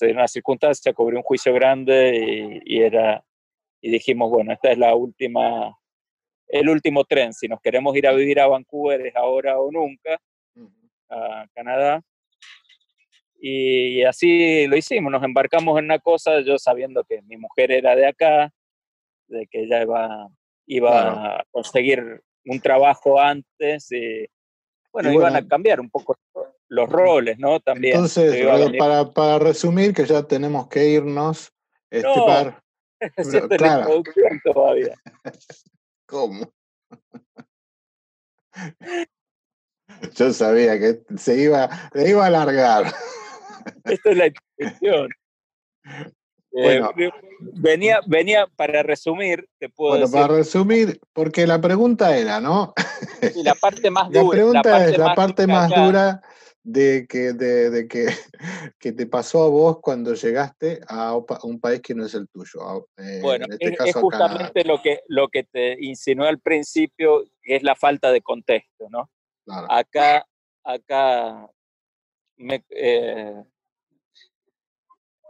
en 0.00 0.16
una 0.16 0.28
circunstancia 0.28 0.92
cobré 0.92 1.16
un 1.16 1.22
juicio 1.22 1.52
grande 1.54 2.60
y, 2.64 2.80
era 2.80 3.24
y 3.80 3.90
dijimos 3.90 4.30
bueno 4.30 4.52
esta 4.52 4.72
es 4.72 4.78
la 4.78 4.94
última 4.94 5.76
el 6.48 6.68
último 6.68 7.04
tren. 7.04 7.32
Si 7.32 7.46
nos 7.46 7.60
queremos 7.60 7.96
ir 7.96 8.08
a 8.08 8.12
vivir 8.12 8.40
a 8.40 8.48
Vancouver 8.48 9.06
es 9.06 9.14
ahora 9.14 9.58
o 9.58 9.70
nunca 9.70 10.20
a 11.08 11.46
Canadá 11.54 12.02
y 13.40 14.02
así 14.02 14.66
lo 14.66 14.76
hicimos. 14.76 15.10
Nos 15.10 15.22
embarcamos 15.22 15.78
en 15.78 15.86
una 15.86 15.98
cosa 15.98 16.40
yo 16.40 16.58
sabiendo 16.58 17.04
que 17.04 17.22
mi 17.22 17.36
mujer 17.36 17.72
era 17.72 17.96
de 17.96 18.06
acá 18.06 18.52
de 19.28 19.46
que 19.46 19.62
ella 19.62 19.82
iba 19.82 20.28
iba 20.66 21.36
a 21.38 21.44
conseguir 21.50 22.22
un 22.44 22.60
trabajo 22.60 23.20
antes 23.20 23.90
y 23.92 24.26
bueno, 24.92 25.12
iban 25.12 25.36
a 25.36 25.46
cambiar 25.46 25.80
un 25.80 25.88
poco 25.88 26.16
los 26.70 26.88
roles, 26.88 27.38
¿no? 27.38 27.60
También. 27.60 27.94
Entonces, 27.96 28.46
para, 28.78 29.10
para, 29.10 29.38
resumir, 29.38 29.92
que 29.92 30.06
ya 30.06 30.22
tenemos 30.22 30.68
que 30.68 30.88
irnos. 30.88 31.52
Este, 31.90 32.08
no, 32.08 32.24
para, 32.26 32.62
claro. 33.58 34.02
todavía. 34.44 34.94
¿Cómo? 36.06 36.50
Yo 40.14 40.32
sabía 40.32 40.78
que 40.78 41.02
se 41.18 41.42
iba, 41.42 41.68
se 41.92 42.08
iba 42.08 42.24
a 42.24 42.28
alargar. 42.28 42.94
Esta 43.84 44.10
es 44.10 44.16
la 44.16 44.26
intención. 44.28 45.10
Eh, 46.52 46.80
bueno, 46.80 46.92
venía, 47.54 48.00
venía 48.06 48.46
para 48.56 48.84
resumir, 48.84 49.48
te 49.58 49.68
puedo 49.68 49.92
bueno, 49.92 50.10
para 50.10 50.28
resumir, 50.36 51.00
porque 51.12 51.46
la 51.46 51.60
pregunta 51.60 52.16
era, 52.16 52.40
¿no? 52.40 52.72
la 53.44 53.54
parte 53.54 53.90
más 53.90 54.08
dura. 54.10 54.22
La 54.22 54.30
pregunta 54.30 54.86
es 54.86 54.98
la 54.98 55.14
parte 55.14 55.46
más 55.46 55.68
dura 55.70 56.22
de 56.62 57.06
que, 57.08 57.32
de, 57.32 57.88
que, 57.88 58.06
que, 58.78 58.92
te 58.92 59.06
pasó 59.06 59.44
a 59.44 59.48
vos 59.48 59.80
cuando 59.80 60.14
llegaste 60.14 60.80
a 60.88 61.14
un 61.42 61.60
país 61.60 61.80
que 61.80 61.94
no 61.94 62.04
es 62.04 62.14
el 62.14 62.28
tuyo. 62.28 62.88
Eh, 62.96 63.20
bueno, 63.22 63.46
este 63.50 63.76
es, 63.84 63.94
justamente 63.94 64.64
lo 64.64 64.80
que, 64.82 65.00
lo 65.08 65.28
que 65.28 65.44
te 65.44 65.76
insinué 65.80 66.28
al 66.28 66.40
principio, 66.40 67.24
que 67.42 67.56
es 67.56 67.62
la 67.62 67.76
falta 67.76 68.12
de 68.12 68.20
contexto, 68.20 68.88
¿no? 68.90 69.10
Acá, 69.68 70.26
acá 70.62 71.50
me, 72.36 72.64
eh, 72.70 73.42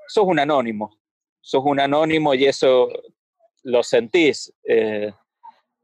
sos 0.09 0.25
un 0.27 0.39
anónimo 0.39 1.01
sos 1.41 1.63
un 1.65 1.81
anónimo 1.81 2.35
y 2.35 2.47
eso 2.47 2.89
lo 3.63 3.83
sentís. 3.83 4.53
Eh, 4.65 5.13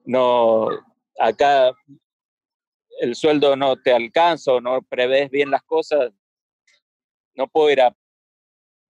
no, 0.05 0.69
acá 1.19 1.73
el 3.01 3.15
sueldo 3.15 3.57
no 3.57 3.77
te 3.77 3.93
alcanza 3.93 4.53
o 4.53 4.61
no 4.61 4.83
prevés 4.83 5.31
bien 5.31 5.51
las 5.51 5.63
cosas, 5.63 6.13
no 7.35 7.47
puedo 7.49 7.71
ir 7.71 7.81
a 7.81 7.95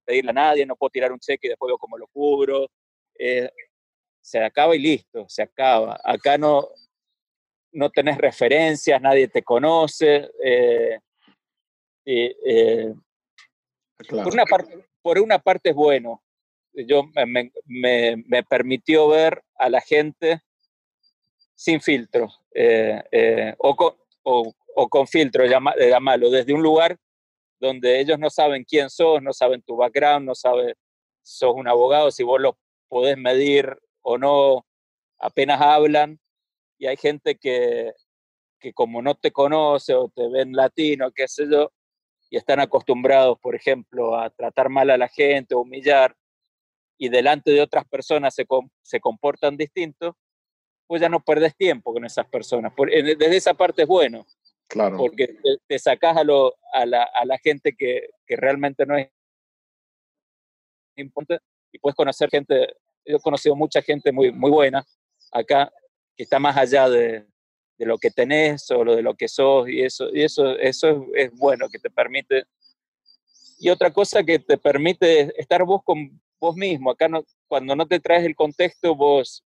pedirle 0.04 0.30
a 0.30 0.34
nadie, 0.34 0.66
no 0.66 0.76
puedo 0.76 0.90
tirar 0.90 1.12
un 1.12 1.18
cheque 1.18 1.46
y 1.46 1.50
después 1.50 1.68
veo 1.68 1.78
cómo 1.78 1.98
lo 1.98 2.06
cubro. 2.08 2.68
Eh, 3.18 3.50
se 4.20 4.42
acaba 4.42 4.75
y 4.75 4.78
listo, 4.78 5.25
se 5.28 5.42
acaba. 5.42 6.00
Acá 6.04 6.38
no, 6.38 6.68
no 7.72 7.90
tenés 7.90 8.18
referencias, 8.18 9.00
nadie 9.00 9.28
te 9.28 9.42
conoce. 9.42 10.30
Eh, 10.42 10.98
por, 14.08 14.32
una 14.32 14.44
parte, 14.44 14.86
por 15.02 15.18
una 15.18 15.38
parte 15.38 15.70
es 15.70 15.75
bueno, 15.75 16.22
yo 16.72 17.04
me, 17.14 17.50
me, 17.66 18.42
permitió 18.44 19.08
ver 19.08 19.42
a 19.56 19.68
la 19.70 19.80
gente 19.80 20.42
sin 21.56 21.80
filtro 21.80 22.28
eh, 22.54 23.02
eh, 23.10 23.54
o, 23.58 23.75
con, 23.75 23.94
o, 24.22 24.52
o, 24.76 24.88
con 24.88 25.06
filtro, 25.08 25.46
llamarlo, 25.46 26.30
desde 26.30 26.52
un 26.52 26.62
lugar 26.62 26.96
donde 27.58 27.98
ellos 27.98 28.18
no 28.18 28.28
saben 28.28 28.64
quién 28.64 28.90
sos, 28.90 29.22
no 29.22 29.32
saben 29.32 29.62
tu 29.62 29.76
background, 29.76 30.26
no 30.26 30.34
saben, 30.34 30.75
sos 31.22 31.54
un 31.54 31.66
abogado, 31.66 32.10
si 32.10 32.22
vos 32.22 32.40
lo 32.40 32.58
podés 32.88 33.16
medir 33.16 33.75
o 34.02 34.18
no, 34.18 34.66
apenas 35.18 35.60
hablan. 35.60 36.20
Y 36.78 36.86
hay 36.86 36.98
gente 36.98 37.36
que, 37.36 37.94
que 38.60 38.75
como 38.75 39.00
no 39.00 39.14
te 39.14 39.32
conoce 39.32 39.94
o 39.94 40.10
te 40.14 40.28
ven 40.28 40.52
latino, 40.52 41.10
qué 41.12 41.26
sé 41.26 41.46
yo, 41.50 41.72
y 42.28 42.36
están 42.36 42.60
acostumbrados, 42.60 43.38
por 43.40 43.54
ejemplo, 43.54 44.18
a 44.18 44.28
tratar 44.28 44.68
mal 44.68 44.90
a 44.90 44.98
la 44.98 45.08
gente, 45.08 45.54
humillar, 45.54 46.14
y 46.98 47.08
delante 47.08 47.50
de 47.50 47.62
otras 47.62 47.86
personas 47.88 48.34
se 48.34 49.00
comportan 49.00 49.56
distintos, 49.56 50.14
pues 50.86 51.00
ya 51.00 51.08
no 51.08 51.20
perdes 51.20 51.56
tiempo 51.56 51.92
con 51.92 52.04
esas 52.04 52.26
personas. 52.26 52.72
desde 52.76 53.36
esa 53.36 53.54
parte 53.54 53.82
es 53.82 53.88
bueno. 53.88 54.26
Claro. 54.68 54.96
Porque 54.96 55.28
te, 55.28 55.58
te 55.66 55.78
sacas 55.78 56.16
a, 56.16 56.24
lo, 56.24 56.54
a, 56.72 56.84
la, 56.86 57.04
a 57.04 57.24
la 57.24 57.38
gente 57.38 57.74
que, 57.76 58.08
que 58.26 58.36
realmente 58.36 58.84
no 58.84 58.96
es 58.96 59.08
importante 60.96 61.44
y 61.72 61.78
puedes 61.78 61.94
conocer 61.94 62.30
gente, 62.30 62.74
yo 63.04 63.16
he 63.16 63.20
conocido 63.20 63.54
mucha 63.54 63.82
gente 63.82 64.10
muy, 64.10 64.32
muy 64.32 64.50
buena 64.50 64.84
acá, 65.30 65.72
que 66.16 66.22
está 66.24 66.38
más 66.38 66.56
allá 66.56 66.88
de, 66.88 67.26
de 67.78 67.86
lo 67.86 67.98
que 67.98 68.10
tenés 68.10 68.70
o 68.70 68.84
de 68.84 69.02
lo 69.02 69.14
que 69.14 69.28
sos, 69.28 69.68
y 69.68 69.82
eso, 69.82 70.08
y 70.12 70.22
eso, 70.22 70.56
eso 70.58 71.06
es, 71.14 71.30
bueno, 71.32 71.68
que 71.68 71.78
te 71.78 71.90
permite. 71.90 72.44
Y 73.58 73.68
otra 73.70 73.92
cosa 73.92 74.22
que 74.22 74.38
te 74.38 74.58
permite 74.58 75.38
estar 75.40 75.64
vos 75.64 75.82
con 75.84 76.20
vos 76.38 76.56
mismo. 76.56 76.90
Acá 76.90 77.08
no, 77.08 77.24
cuando 77.48 77.74
no 77.74 77.86
te 77.86 78.00
traes 78.00 78.24
el 78.24 78.36
contexto, 78.36 78.94
vos 78.94 79.44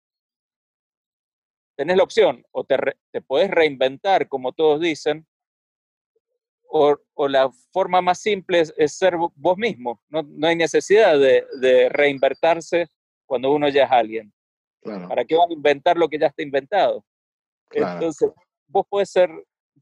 tenés 1.75 1.97
la 1.97 2.03
opción, 2.03 2.45
o 2.51 2.63
te, 2.63 2.77
te 3.11 3.21
podés 3.21 3.49
reinventar, 3.49 4.27
como 4.27 4.51
todos 4.51 4.79
dicen, 4.79 5.25
o, 6.75 6.97
o, 7.13 7.27
la 7.27 7.51
forma 7.71 8.01
más 8.01 8.19
simple 8.19 8.63
es, 8.77 8.97
ser 8.97 9.15
vos 9.15 9.57
mismo. 9.57 10.01
No, 10.09 10.23
no 10.23 10.47
hay 10.47 10.55
necesidad 10.55 11.19
de, 11.19 11.45
de, 11.59 11.87
reinvertirse 11.89 12.87
cuando 13.27 13.51
uno 13.51 13.69
ya 13.69 13.83
es 13.83 13.91
alguien. 13.91 14.33
¿Para 14.81 15.23
qué 15.23 15.35
van 15.35 15.51
a 15.51 15.53
inventar 15.53 15.97
lo 15.97 16.09
que 16.09 16.17
ya 16.17 16.27
está 16.27 16.41
inventado? 16.41 17.05
Entonces, 17.71 18.31
vos 18.67 18.85
puedes 18.89 19.09
ser 19.09 19.29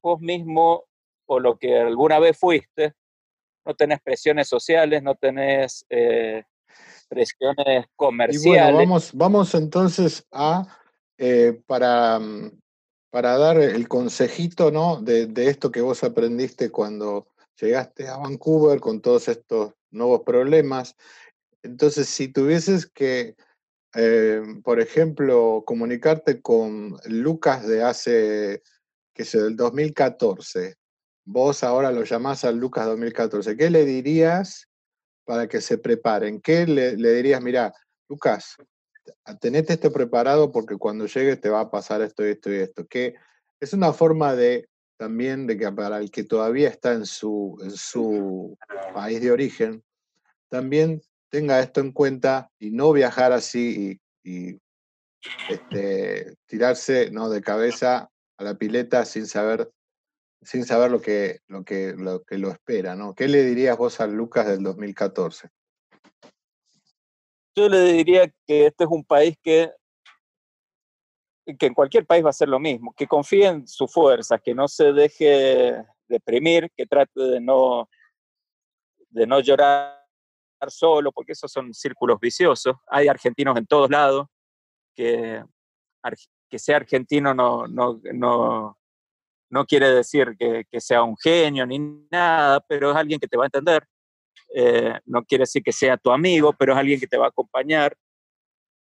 vos 0.02 0.20
mismo 0.20 0.84
o 1.26 1.40
lo 1.40 1.58
que 1.58 1.80
alguna 1.80 2.20
vez 2.20 2.38
fuiste. 2.38 2.94
No 3.66 3.74
tenés 3.74 4.02
presiones 4.02 4.48
sociales, 4.48 5.02
no 5.02 5.16
tenés 5.16 5.86
eh, 5.90 6.44
presiones 7.08 7.86
comerciales. 7.96 8.46
Y 8.46 8.50
bueno, 8.50 8.78
vamos, 8.78 9.12
vamos 9.14 9.56
entonces 9.56 10.28
a, 10.32 10.68
eh, 11.24 11.62
para, 11.68 12.18
mm, 12.18 12.60
para 13.12 13.38
dar 13.38 13.60
el 13.60 13.88
consejito 13.88 14.72
¿no? 14.72 15.00
de, 15.00 15.30
esto 15.48 15.72
que 15.72 15.82
vos 15.82 16.04
aprendiste 16.04 16.72
cuando 16.72 17.28
llegaste 17.60 18.08
a 18.08 18.18
Vancouver 18.18 18.80
con 18.80 19.01
todos 19.01 19.28
estos 19.28 19.74
nuevos 19.92 20.22
problemas. 20.25 20.96
Entonces, 21.62 22.10
si 22.10 22.28
tuvieses 22.28 22.88
que 22.88 23.36
eh, 23.94 24.42
por 24.63 24.80
ejemplo, 24.80 25.63
comunicarte 25.66 26.42
con 26.42 26.98
Lucas 27.06 27.68
de 27.68 27.84
hace, 27.84 28.63
que 29.13 29.24
sé, 29.24 29.42
del 29.42 29.56
2014. 29.56 30.75
Vos 31.25 31.63
ahora 31.63 31.92
lo 31.92 32.04
llamás 32.04 32.46
al 32.46 32.58
Lucas 32.58 32.86
2014. 32.86 33.56
¿Qué 33.56 33.70
le 33.70 33.86
dirías 33.86 34.68
para 35.25 35.48
que 35.48 35.62
se 35.62 35.78
preparen? 35.78 36.42
¿Qué 36.42 36.66
le, 36.66 36.96
dirías? 36.96 37.42
Mira, 37.42 37.74
Lucas, 38.10 38.56
tenete 39.39 39.74
esto 39.74 39.91
preparado 39.91 40.51
porque 40.51 40.77
cuando 40.77 41.06
llegues 41.06 41.39
te 41.39 41.50
va 41.50 41.62
a 41.62 41.72
pasar 41.72 42.01
esto 42.01 42.25
y 42.25 42.32
esto 42.32 42.51
y 42.51 42.58
esto. 42.58 42.88
Que 42.88 43.15
es 43.60 43.74
una 43.74 43.94
forma 43.94 44.36
de 44.36 44.68
también 44.98 45.48
de 45.48 45.58
que 45.58 45.72
para 45.72 45.98
el 45.98 46.12
que 46.12 46.24
todavía 46.24 46.70
está 46.70 46.94
en 46.94 47.08
su, 47.08 47.58
en 47.63 47.72
su 47.72 48.56
país 48.94 49.20
de 49.20 49.32
origen, 49.32 49.84
también 50.48 51.01
tenga 51.30 51.60
esto 51.60 51.80
en 51.82 51.91
cuenta 51.91 52.51
y 52.60 52.70
no 52.70 52.91
viajar 52.91 53.32
así 53.32 54.00
y, 54.24 54.60
este, 55.50 56.36
tirarse 56.46 57.10
¿no? 57.10 57.30
de 57.30 57.41
cabeza 57.41 58.12
a 58.38 58.44
la 58.44 58.56
pileta 58.56 59.06
sin 59.06 59.25
saber, 59.25 59.72
sin 60.41 60.65
saber 60.65 60.91
lo, 60.91 61.01
que, 61.01 61.39
lo, 61.48 61.63
que, 61.63 61.96
lo 61.98 62.22
que 62.24 62.38
lo 62.38 62.51
espera. 62.51 62.96
¿no? 62.96 63.15
¿Qué 63.15 63.27
le 63.27 63.44
dirías 63.44 63.77
vos 63.77 64.01
a 64.01 64.08
Lucas 64.08 64.46
del 64.46 64.62
2014? 64.62 65.50
Yo 67.55 67.67
le 67.67 67.81
diría 67.93 68.31
que 68.48 68.67
este 68.67 68.84
es 68.86 68.89
un 68.89 69.03
país 69.03 69.38
que, 69.41 69.72
que 71.60 71.65
en 71.65 71.74
cualquier 71.74 72.05
país 72.05 72.24
va 72.24 72.29
a 72.29 72.34
ser 72.34 72.48
lo 72.48 72.60
mismo, 72.60 72.93
que 72.93 73.08
confíe 73.08 73.48
en 73.48 73.67
su 73.67 73.88
fuerza, 73.88 74.39
que 74.39 74.55
no 74.55 74.67
se 74.67 74.93
deje 74.93 75.84
deprimir, 76.08 76.72
que 76.75 76.86
trate 76.86 77.22
de 77.22 77.41
no, 77.41 77.89
de 79.10 79.27
no 79.27 79.39
llorar 79.39 80.01
solo, 80.67 81.12
porque 81.12 81.34
esos 81.34 81.51
son 81.51 81.74
círculos 81.74 82.20
viciosos. 82.20 82.75
Hay 82.87 83.07
argentinos 83.07 83.57
en 83.57 83.66
todos 83.66 83.90
lados, 83.90 84.27
que, 84.96 85.44
que 86.50 86.59
sea 86.59 86.77
argentino 86.77 87.33
no, 87.33 87.68
no, 87.68 88.00
no, 88.14 88.77
no 89.50 89.66
quiere 89.66 89.90
decir 89.94 90.35
que, 90.37 90.66
que, 90.70 90.79
sea 90.79 91.03
un 91.03 91.18
genio 91.18 91.66
ni 91.66 91.79
nada, 92.11 92.59
pero 92.61 92.92
es 92.92 92.98
alguien 92.98 93.20
que 93.20 93.27
te 93.27 93.37
va 93.37 93.46
a 93.46 93.48
entender. 93.48 93.85
Eh, 94.53 95.00
no 95.05 95.24
quiere 95.24 95.44
decir 95.44 95.64
que 95.64 95.72
sea 95.72 95.98
tu 95.98 96.11
amigo, 96.11 96.53
pero 96.53 96.74
es 96.74 96.79
alguien 96.79 97.00
que 97.00 97.07
te 97.07 97.18
va 97.18 97.25
a 97.25 97.29
acompañar 97.29 97.96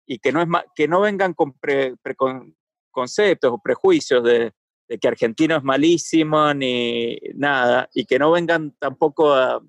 y 0.05 0.19
que 0.19 0.31
no, 0.31 0.41
es 0.41 0.47
que 0.75 0.87
no 0.87 1.01
vengan 1.01 1.33
con 1.33 1.53
preconceptos 1.53 3.51
o 3.51 3.59
prejuicios 3.59 4.23
de, 4.23 4.51
de 4.89 4.97
que 4.97 5.07
argentino 5.07 5.55
es 5.55 5.63
malísimo 5.63 6.53
ni 6.53 7.17
nada, 7.35 7.89
y 7.93 8.05
que 8.05 8.19
no 8.19 8.31
vengan 8.31 8.75
tampoco 8.77 9.33
a, 9.33 9.61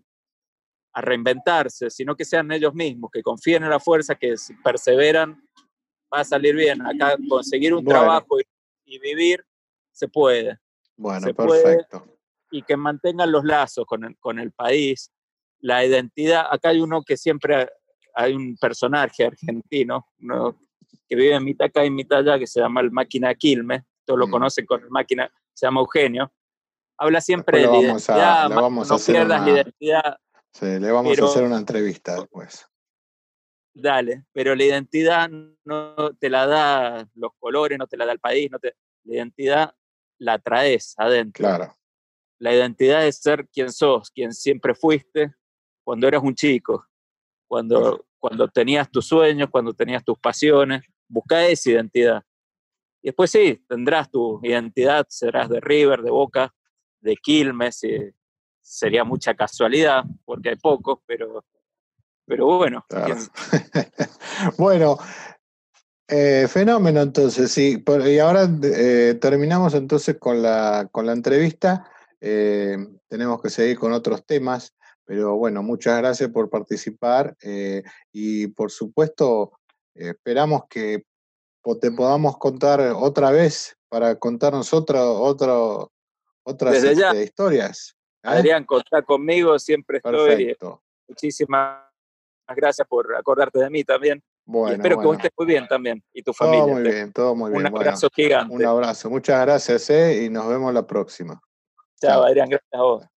a 0.92 1.00
reinventarse, 1.00 1.90
sino 1.90 2.16
que 2.16 2.24
sean 2.24 2.50
ellos 2.52 2.74
mismos, 2.74 3.10
que 3.12 3.22
confíen 3.22 3.62
en 3.62 3.70
la 3.70 3.80
fuerza, 3.80 4.14
que 4.14 4.36
si 4.36 4.54
perseveran, 4.54 5.40
va 6.12 6.20
a 6.20 6.24
salir 6.24 6.54
bien. 6.54 6.84
Acá 6.84 7.16
conseguir 7.28 7.74
un 7.74 7.84
trabajo 7.84 8.38
y, 8.40 8.98
vivir 8.98 9.42
se 9.90 10.06
puede. 10.06 10.58
Bueno, 10.96 11.32
perfecto. 11.34 12.04
y 12.50 12.62
que 12.62 12.76
mantengan 12.76 13.32
los 13.32 13.42
lazos 13.42 13.86
con 13.86 14.04
el, 14.04 14.18
con 14.18 14.38
el 14.38 14.52
país, 14.52 15.10
la 15.62 15.84
identidad. 15.84 16.46
Acá 16.50 16.70
hay 16.70 16.80
uno 16.80 17.02
que 17.02 17.16
siempre, 17.16 17.68
hay 18.14 18.34
un 18.34 18.56
personaje 18.56 19.24
argentino, 19.24 20.08
que 21.08 21.16
vive 21.16 21.34
en 21.34 21.44
mitad 21.44 21.68
acá 21.68 21.84
y 21.84 21.90
mitad 21.90 22.18
allá, 22.18 22.38
que 22.38 22.46
se 22.46 22.60
llama 22.60 22.82
el 22.82 22.90
Máquina 22.90 23.34
Quilme, 23.34 23.84
todos 24.04 24.20
lo 24.20 24.26
mm. 24.26 24.30
conocen 24.30 24.66
con 24.66 24.82
el 24.82 24.90
Máquina, 24.90 25.32
se 25.54 25.66
llama 25.66 25.80
Eugenio. 25.80 26.32
Habla 26.98 27.20
siempre 27.20 27.60
de 27.60 27.66
la 27.66 27.78
identidad, 27.78 28.48
no 28.50 28.98
pierdas 28.98 29.46
la 29.46 29.50
identidad 29.50 30.16
Sí, 30.52 30.66
le 30.78 30.90
vamos 30.90 31.18
a 31.18 31.24
hacer 31.24 31.44
una 31.44 31.56
entrevista 31.56 32.14
después. 32.16 32.66
Dale, 33.74 34.24
pero 34.32 34.54
la 34.54 34.64
identidad 34.64 35.30
no 35.64 36.14
te 36.16 36.28
la 36.28 36.46
da 36.46 37.08
los 37.14 37.32
colores, 37.38 37.78
no 37.78 37.86
te 37.86 37.96
la 37.96 38.04
da 38.04 38.12
el 38.12 38.20
país, 38.20 38.50
no 38.50 38.58
te, 38.58 38.74
la 39.04 39.14
identidad 39.14 39.74
la 40.18 40.38
traes 40.38 40.94
adentro. 40.98 41.42
Claro. 41.42 41.74
La 42.38 42.54
identidad 42.54 43.06
es 43.06 43.16
ser 43.16 43.48
quien 43.48 43.72
sos, 43.72 44.10
quien 44.10 44.34
siempre 44.34 44.74
fuiste 44.74 45.34
cuando 45.92 46.08
eras 46.08 46.22
un 46.22 46.34
chico, 46.34 46.86
cuando, 47.46 48.06
cuando 48.18 48.48
tenías 48.48 48.90
tus 48.90 49.06
sueños, 49.06 49.50
cuando 49.50 49.74
tenías 49.74 50.02
tus 50.02 50.18
pasiones. 50.18 50.82
Busca 51.06 51.46
esa 51.46 51.68
identidad. 51.68 52.22
Y 53.02 53.08
después 53.08 53.30
sí, 53.30 53.62
tendrás 53.68 54.10
tu 54.10 54.40
identidad, 54.42 55.04
serás 55.10 55.50
de 55.50 55.60
River, 55.60 56.00
de 56.00 56.10
Boca, 56.10 56.54
de 57.02 57.14
Quilmes, 57.16 57.84
y 57.84 58.10
sería 58.62 59.04
mucha 59.04 59.34
casualidad, 59.34 60.02
porque 60.24 60.48
hay 60.48 60.56
pocos, 60.56 61.00
pero, 61.04 61.44
pero 62.24 62.46
bueno. 62.46 62.86
bueno, 64.56 64.96
eh, 66.08 66.48
fenómeno 66.48 67.02
entonces, 67.02 67.52
sí. 67.52 67.84
y 68.06 68.18
ahora 68.18 68.48
eh, 68.62 69.18
terminamos 69.20 69.74
entonces 69.74 70.16
con 70.18 70.40
la, 70.40 70.88
con 70.90 71.04
la 71.04 71.12
entrevista. 71.12 71.86
Eh, 72.18 72.78
tenemos 73.08 73.42
que 73.42 73.50
seguir 73.50 73.78
con 73.78 73.92
otros 73.92 74.24
temas, 74.24 74.74
pero 75.04 75.36
bueno, 75.36 75.62
muchas 75.62 75.98
gracias 75.98 76.30
por 76.30 76.48
participar 76.48 77.36
y 78.12 78.46
por 78.48 78.70
supuesto 78.70 79.52
esperamos 79.94 80.62
que 80.68 81.04
te 81.80 81.92
podamos 81.92 82.38
contar 82.38 82.80
otra 82.96 83.30
vez 83.30 83.76
para 83.88 84.16
contarnos 84.16 84.72
otra, 84.72 85.04
otra, 85.04 85.54
otras 86.44 86.82
este, 86.82 87.22
historias. 87.22 87.94
¿Eh? 88.22 88.28
Adrián, 88.28 88.64
contá 88.64 89.02
conmigo, 89.02 89.58
siempre 89.58 89.98
estoy. 89.98 90.56
Muchísimas 91.08 91.78
gracias 92.48 92.86
por 92.88 93.14
acordarte 93.14 93.58
de 93.58 93.70
mí 93.70 93.84
también. 93.84 94.22
Bueno, 94.44 94.74
espero 94.74 94.98
que 94.98 95.06
vos 95.06 95.16
estés 95.16 95.30
muy 95.38 95.46
bien 95.46 95.68
también 95.68 96.02
y 96.12 96.22
tu 96.22 96.32
familia. 96.32 96.64
Todo 96.64 96.74
muy 96.74 96.82
bien, 96.82 97.12
todo 97.12 97.34
muy 97.36 97.50
bien. 97.50 97.66
Un 97.66 97.66
abrazo 97.76 98.08
gigante. 98.12 98.54
Un 98.54 98.64
abrazo, 98.64 99.10
muchas 99.10 99.40
gracias 99.40 99.90
eh, 99.90 100.24
y 100.24 100.30
nos 100.30 100.48
vemos 100.48 100.72
la 100.74 100.86
próxima. 100.86 101.40
Chao, 102.00 102.24
Adrián, 102.24 102.48
gracias 102.48 102.72
a 102.72 102.82
vos. 102.82 103.11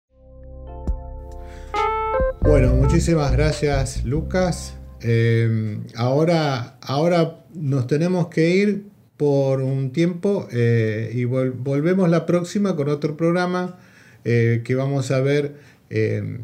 Bueno, 2.48 2.76
muchísimas 2.76 3.32
gracias, 3.32 4.06
Lucas. 4.06 4.76
Eh, 5.02 5.80
ahora, 5.96 6.78
ahora 6.82 7.44
nos 7.54 7.88
tenemos 7.88 8.28
que 8.28 8.50
ir 8.50 8.86
por 9.18 9.62
un 9.62 9.92
tiempo 9.92 10.48
y 10.52 11.26
volvemos 11.26 12.10
la 12.10 12.26
próxima 12.26 12.76
con 12.76 12.90
otro 12.90 13.16
programa 13.16 13.78
eh, 14.28 14.64
que 14.64 14.74
vamos 14.74 15.12
a 15.12 15.22
ver 15.22 15.56
eh, 15.92 16.40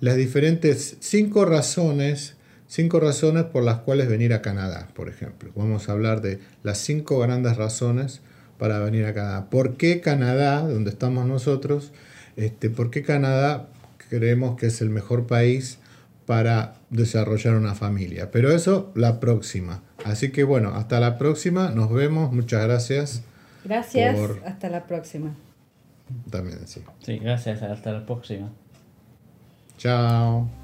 las 0.00 0.16
diferentes 0.16 0.98
cinco 1.00 1.46
razones, 1.46 2.36
cinco 2.66 3.00
razones 3.00 3.44
por 3.44 3.62
las 3.62 3.78
cuales 3.78 4.06
venir 4.08 4.34
a 4.34 4.42
Canadá, 4.42 4.88
por 4.94 5.08
ejemplo. 5.08 5.50
Vamos 5.56 5.88
a 5.88 5.92
hablar 5.92 6.20
de 6.20 6.40
las 6.62 6.76
cinco 6.76 7.18
grandes 7.20 7.56
razones 7.56 8.20
para 8.58 8.78
venir 8.80 9.06
a 9.06 9.14
Canadá. 9.14 9.48
¿Por 9.48 9.78
qué 9.78 10.02
Canadá, 10.02 10.60
donde 10.60 10.90
estamos 10.90 11.26
nosotros? 11.26 11.92
Este, 12.36 12.68
¿Por 12.68 12.90
qué 12.90 13.02
Canadá 13.02 13.70
creemos 14.12 14.56
que 14.58 14.66
es 14.66 14.82
el 14.82 14.90
mejor 14.90 15.26
país 15.26 15.78
para 16.26 16.74
desarrollar 16.90 17.54
una 17.54 17.74
familia? 17.74 18.30
Pero 18.30 18.52
eso 18.52 18.92
la 18.94 19.20
próxima. 19.20 19.82
Así 20.04 20.30
que 20.32 20.44
bueno, 20.44 20.74
hasta 20.74 21.00
la 21.00 21.16
próxima. 21.16 21.70
Nos 21.70 21.90
vemos. 21.90 22.30
Muchas 22.30 22.62
gracias. 22.64 23.22
Gracias. 23.64 24.18
Hasta 24.44 24.68
la 24.68 24.86
próxima. 24.86 25.34
También, 26.30 26.66
sí. 26.66 26.82
Sí, 27.00 27.18
gracias. 27.18 27.62
Hasta 27.62 27.92
la 27.92 28.04
próxima. 28.04 28.50
Chao. 29.78 30.61